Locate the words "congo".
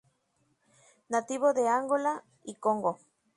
2.55-2.97